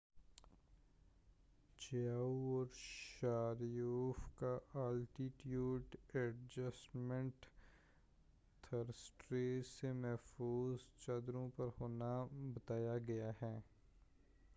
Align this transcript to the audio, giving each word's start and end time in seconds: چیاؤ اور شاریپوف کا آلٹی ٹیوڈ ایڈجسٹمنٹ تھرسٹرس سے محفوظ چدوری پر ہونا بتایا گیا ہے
چیاؤ 1.79 2.29
اور 2.51 2.65
شاریپوف 2.75 4.23
کا 4.35 4.57
آلٹی 4.79 5.27
ٹیوڈ 5.37 5.95
ایڈجسٹمنٹ 6.13 7.45
تھرسٹرس 8.63 9.67
سے 9.79 9.91
محفوظ 10.01 10.85
چدوری 10.99 11.47
پر 11.55 11.67
ہونا 11.79 12.13
بتایا 12.55 12.97
گیا 13.07 13.31
ہے 13.41 13.57